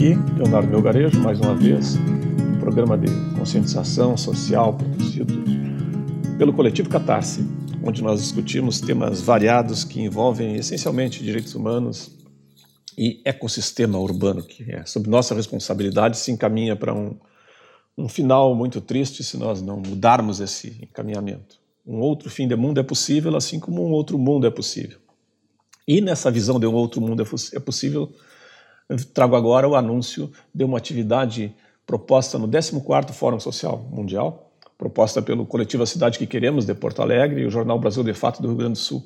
[0.00, 3.06] aqui, Leonardo Melgarejo, mais uma vez, um programa de
[3.38, 5.34] conscientização social produzido
[6.38, 7.46] pelo coletivo Catarse,
[7.84, 12.16] onde nós discutimos temas variados que envolvem essencialmente direitos humanos
[12.96, 17.14] e ecossistema urbano, que é sob nossa responsabilidade se encaminha para um,
[17.98, 21.60] um final muito triste se nós não mudarmos esse encaminhamento.
[21.86, 24.98] Um outro fim de mundo é possível, assim como um outro mundo é possível.
[25.86, 27.60] E nessa visão de um outro mundo é, é
[29.12, 31.54] trago agora o anúncio de uma atividade
[31.86, 37.02] proposta no 14º Fórum Social Mundial, proposta pelo coletivo A Cidade que Queremos, de Porto
[37.02, 39.04] Alegre, e o Jornal Brasil de Fato do Rio Grande do Sul.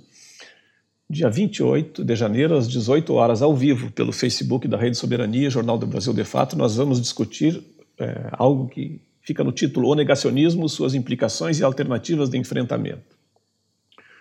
[1.08, 5.76] Dia 28 de janeiro, às 18 horas, ao vivo, pelo Facebook da Rede Soberania, Jornal
[5.76, 7.62] do Brasil de Fato, nós vamos discutir
[7.98, 13.16] é, algo que fica no título O Negacionismo, Suas Implicações e Alternativas de Enfrentamento.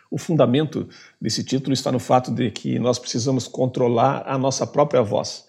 [0.09, 0.88] O fundamento
[1.20, 5.48] desse título está no fato de que nós precisamos controlar a nossa própria voz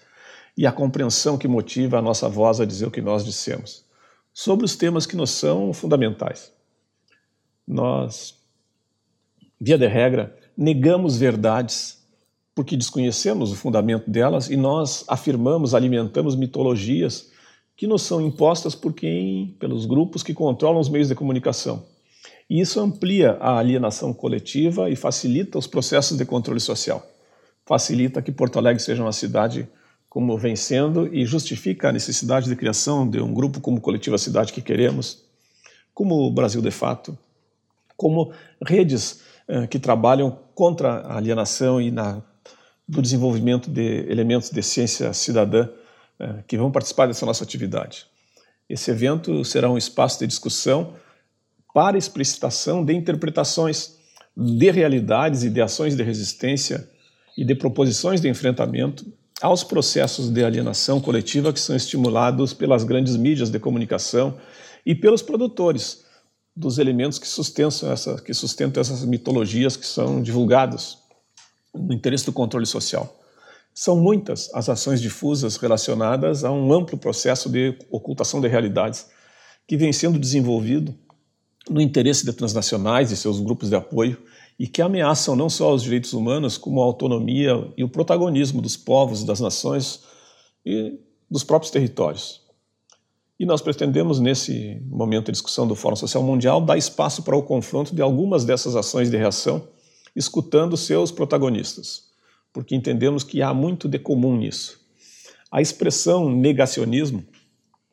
[0.56, 3.84] e a compreensão que motiva a nossa voz a dizer o que nós dissemos,
[4.32, 6.52] sobre os temas que nos são fundamentais.
[7.66, 8.34] Nós,
[9.60, 12.04] via de regra, negamos verdades
[12.54, 17.32] porque desconhecemos o fundamento delas e nós afirmamos, alimentamos mitologias
[17.76, 21.84] que nos são impostas por quem, pelos grupos que controlam os meios de comunicação.
[22.48, 27.04] E isso amplia a alienação coletiva e facilita os processos de controle social.
[27.66, 29.66] Facilita que Porto Alegre seja uma cidade
[30.14, 34.52] como vem sendo e justifica a necessidade de criação de um grupo como Coletiva Cidade
[34.52, 35.24] que Queremos,
[35.92, 37.18] como o Brasil de Fato,
[37.96, 38.32] como
[38.64, 42.22] redes eh, que trabalham contra a alienação e na,
[42.86, 45.68] do desenvolvimento de elementos de ciência cidadã
[46.20, 48.06] eh, que vão participar dessa nossa atividade.
[48.68, 50.94] Esse evento será um espaço de discussão
[51.74, 53.98] para explicitação de interpretações
[54.36, 56.88] de realidades e de ações de resistência
[57.36, 59.04] e de proposições de enfrentamento
[59.44, 64.38] aos processos de alienação coletiva que são estimulados pelas grandes mídias de comunicação
[64.86, 66.02] e pelos produtores
[66.56, 70.96] dos elementos que sustentam, essa, que sustentam essas mitologias que são divulgadas
[71.74, 73.20] no interesse do controle social.
[73.74, 79.08] São muitas as ações difusas relacionadas a um amplo processo de ocultação de realidades
[79.68, 80.94] que vem sendo desenvolvido
[81.68, 84.16] no interesse de transnacionais e seus grupos de apoio
[84.58, 88.76] e que ameaçam não só os direitos humanos, como a autonomia e o protagonismo dos
[88.76, 90.02] povos, das nações
[90.64, 90.98] e
[91.30, 92.42] dos próprios territórios.
[93.38, 97.42] E nós pretendemos, nesse momento de discussão do Fórum Social Mundial, dar espaço para o
[97.42, 99.66] confronto de algumas dessas ações de reação,
[100.14, 102.04] escutando seus protagonistas,
[102.52, 104.80] porque entendemos que há muito de comum nisso.
[105.50, 107.24] A expressão negacionismo,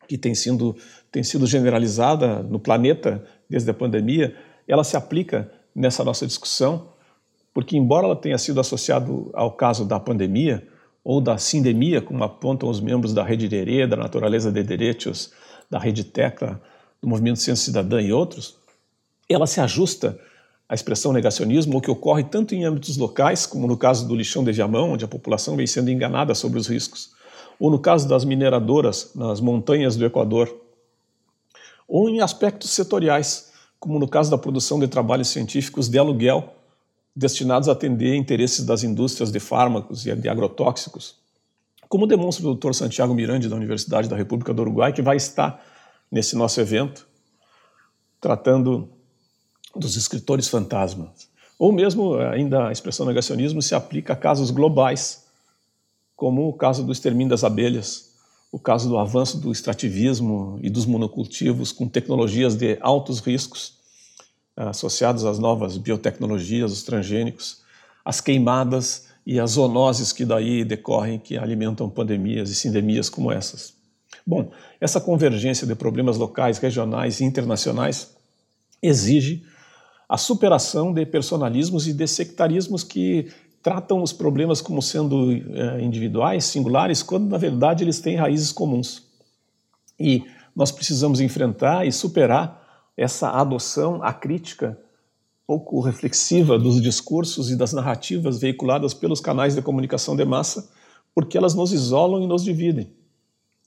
[0.07, 0.75] que tem sido,
[1.11, 4.35] tem sido generalizada no planeta desde a pandemia,
[4.67, 6.89] ela se aplica nessa nossa discussão,
[7.53, 10.67] porque, embora ela tenha sido associada ao caso da pandemia
[11.03, 15.31] ou da sindemia, como apontam os membros da Rede Derê, da Naturaleza de Direitos,
[15.69, 16.61] da Rede Tecla,
[17.01, 18.55] do Movimento Ciência Cidadã e outros,
[19.27, 20.19] ela se ajusta
[20.69, 24.43] à expressão negacionismo, o que ocorre tanto em âmbitos locais, como no caso do lixão
[24.43, 27.11] de Viamão, onde a população vem sendo enganada sobre os riscos,
[27.59, 30.55] ou no caso das mineradoras nas montanhas do Equador,
[31.87, 33.50] ou em aspectos setoriais,
[33.81, 36.53] como no caso da produção de trabalhos científicos de aluguel
[37.15, 41.15] destinados a atender interesses das indústrias de fármacos e de agrotóxicos,
[41.89, 42.73] como demonstra o Dr.
[42.73, 45.65] Santiago Miranda da Universidade da República do Uruguai, que vai estar
[46.11, 47.07] nesse nosso evento
[48.21, 48.87] tratando
[49.75, 51.27] dos escritores fantasmas.
[51.57, 55.25] Ou mesmo ainda a expressão negacionismo se aplica a casos globais,
[56.15, 58.10] como o caso do extermínio das abelhas,
[58.51, 63.75] o caso do avanço do extrativismo e dos monocultivos com tecnologias de altos riscos
[64.57, 67.61] eh, associados às novas biotecnologias, os transgênicos,
[68.03, 73.73] as queimadas e as zoonoses que daí decorrem, que alimentam pandemias e sindemias como essas.
[74.27, 78.13] Bom, essa convergência de problemas locais, regionais e internacionais
[78.81, 79.43] exige
[80.09, 83.31] a superação de personalismos e de sectarismos que
[83.61, 89.03] tratam os problemas como sendo é, individuais, singulares, quando na verdade eles têm raízes comuns.
[89.99, 90.23] E
[90.55, 92.61] nós precisamos enfrentar e superar
[92.97, 94.77] essa adoção à crítica
[95.45, 100.69] pouco reflexiva dos discursos e das narrativas veiculadas pelos canais de comunicação de massa,
[101.13, 102.89] porque elas nos isolam e nos dividem.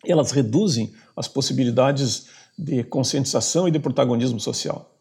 [0.07, 2.27] Elas reduzem as possibilidades
[2.59, 4.94] de conscientização e de protagonismo social.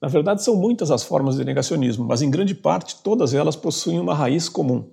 [0.00, 4.00] Na verdade, são muitas as formas de negacionismo, mas em grande parte todas elas possuem
[4.00, 4.88] uma raiz comum.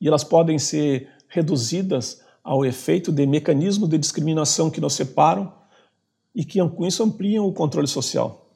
[0.00, 5.52] E elas podem ser reduzidas ao efeito de mecanismos de discriminação que nos separam
[6.34, 8.48] e que com isso ampliam o controle social.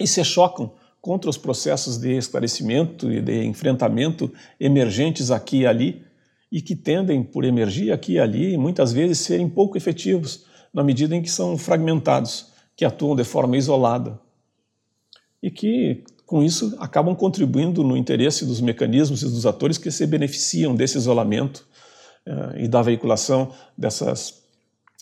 [0.00, 6.04] E se chocam contra os processos de esclarecimento e de enfrentamento emergentes aqui e ali,
[6.50, 11.14] e que tendem, por emergir aqui e ali, muitas vezes serem pouco efetivos, na medida
[11.14, 14.18] em que são fragmentados, que atuam de forma isolada
[15.42, 20.06] e que, com isso, acabam contribuindo no interesse dos mecanismos e dos atores que se
[20.06, 21.66] beneficiam desse isolamento
[22.26, 24.42] eh, e da veiculação dessas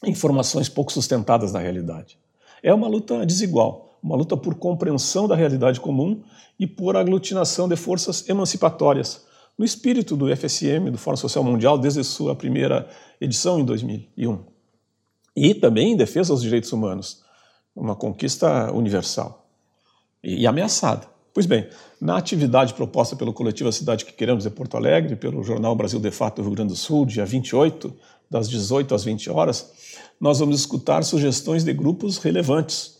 [0.05, 2.19] informações pouco sustentadas na realidade.
[2.63, 6.23] É uma luta desigual, uma luta por compreensão da realidade comum
[6.59, 9.25] e por aglutinação de forças emancipatórias,
[9.59, 12.87] no espírito do FSM, do Fórum Social Mundial, desde sua primeira
[13.19, 14.45] edição em 2001.
[15.35, 17.23] E também em defesa dos direitos humanos,
[17.75, 19.46] uma conquista universal
[20.23, 21.07] e, ameaçada.
[21.33, 21.69] Pois bem,
[22.01, 26.01] na atividade proposta pelo coletivo A Cidade que Queremos de Porto Alegre, pelo jornal Brasil
[26.01, 27.93] de Fato do Rio Grande do Sul, dia 28,
[28.31, 29.71] das 18 às 20 horas,
[30.21, 32.97] nós vamos escutar sugestões de grupos relevantes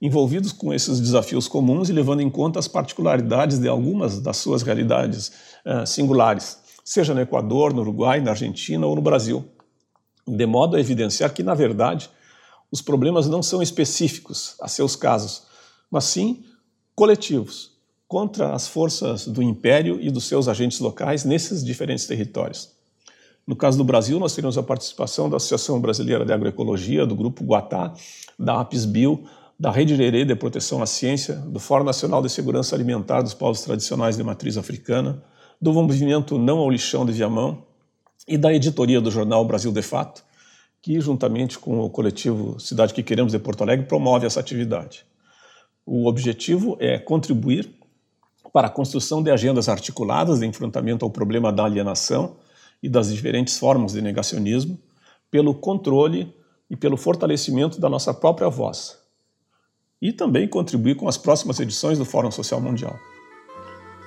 [0.00, 4.62] envolvidos com esses desafios comuns e levando em conta as particularidades de algumas das suas
[4.62, 5.32] realidades
[5.66, 9.44] uh, singulares, seja no Equador, no Uruguai, na Argentina ou no Brasil,
[10.26, 12.08] de modo a evidenciar que, na verdade,
[12.70, 15.44] os problemas não são específicos a seus casos,
[15.90, 16.44] mas sim
[16.98, 17.70] coletivos
[18.08, 22.72] contra as forças do império e dos seus agentes locais nesses diferentes territórios.
[23.46, 27.44] No caso do Brasil, nós teremos a participação da Associação Brasileira de Agroecologia, do Grupo
[27.44, 27.94] Guatá,
[28.36, 29.22] da APISBio,
[29.56, 33.60] da Rede Herê de Proteção à Ciência, do Fórum Nacional de Segurança Alimentar dos Povos
[33.60, 35.22] Tradicionais de Matriz Africana,
[35.62, 37.62] do Movimento Não ao Lixão de Viamão
[38.26, 40.24] e da editoria do jornal Brasil de Fato,
[40.82, 45.06] que, juntamente com o coletivo Cidade que Queremos de Porto Alegre, promove essa atividade.
[45.90, 47.66] O objetivo é contribuir
[48.52, 52.36] para a construção de agendas articuladas de enfrentamento ao problema da alienação
[52.82, 54.78] e das diferentes formas de negacionismo,
[55.30, 56.30] pelo controle
[56.68, 58.98] e pelo fortalecimento da nossa própria voz.
[60.00, 62.94] E também contribuir com as próximas edições do Fórum Social Mundial.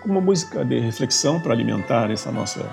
[0.04, 2.64] Com uma música de reflexão para alimentar essa nossa,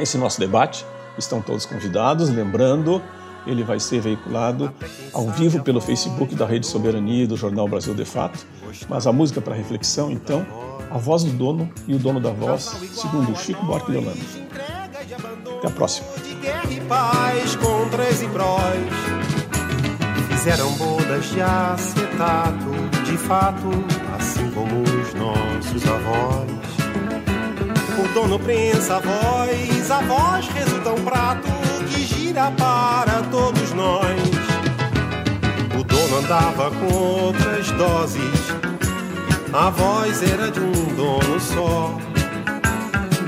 [0.00, 0.84] esse nosso debate,
[1.16, 2.28] estão todos convidados.
[2.28, 3.00] Lembrando,
[3.46, 4.72] ele vai ser veiculado
[5.12, 8.46] ao vivo pelo Facebook da Rede Soberania e do Jornal Brasil de Fato.
[8.88, 10.44] Mas a música para reflexão, então,
[10.90, 12.62] A Voz do Dono e o Dono da Voz,
[12.92, 14.20] segundo Chico Buarque de Holanda.
[15.58, 16.06] Até a próxima.
[20.28, 22.70] Fizeram bodas de acetato,
[23.04, 23.68] de fato,
[24.16, 26.66] assim como os nossos avós.
[27.98, 31.55] O dono prensa a voz, a voz resulta um prato
[32.36, 34.20] para todos nós.
[35.78, 38.40] O dono andava com outras doses,
[39.52, 41.96] a voz era de um dono só.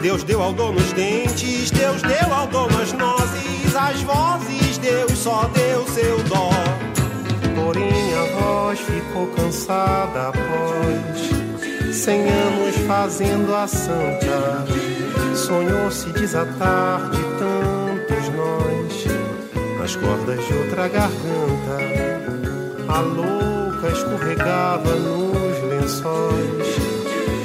[0.03, 5.13] Deus deu ao dono os dentes, Deus deu ao dono as nozes, as vozes, Deus
[5.19, 6.51] só deu seu dó.
[7.57, 14.67] Porém a voz ficou cansada após cem anos fazendo a santa.
[15.35, 17.88] Sonhou se desatar de tantos nós
[19.89, 21.79] nas cordas de outra garganta.
[22.89, 26.77] A louca escorregava nos lençóis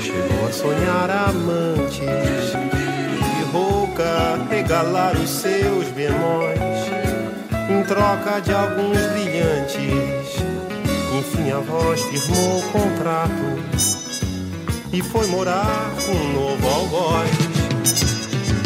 [0.01, 6.60] Chegou a sonhar amantes e rouca regalar os seus bemóis
[7.69, 10.44] em troca de alguns brilhantes.
[11.18, 14.04] Enfim, a voz firmou o contrato
[14.92, 17.53] e foi morar com um novo algoz.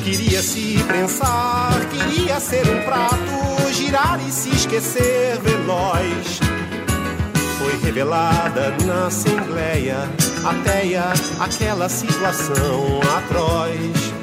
[0.09, 6.39] Queria se prensar, queria ser um prato, girar e se esquecer veloz.
[7.59, 10.09] Foi revelada na Assembleia
[10.45, 11.11] ateia
[11.41, 14.13] aquela situação atroz.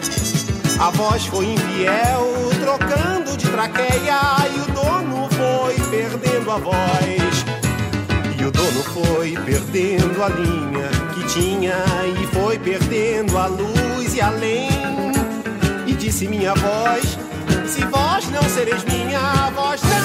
[0.80, 4.20] A voz foi infiel, trocando de traqueia,
[4.54, 7.44] e o dono foi perdendo a voz.
[8.40, 11.76] E o dono foi perdendo a linha que tinha,
[12.22, 14.70] e foi perdendo a luz e além.
[14.70, 15.23] E
[16.04, 17.18] disse minha voz:
[17.66, 20.03] Se vós não sereis minha, voz não